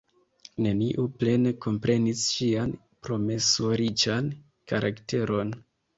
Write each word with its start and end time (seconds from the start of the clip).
Neniu 0.65 1.03
plene 1.23 1.51
komprenis 1.65 2.23
ŝian 2.37 2.73
promesoriĉan 3.09 4.33
karakteron. 4.73 5.55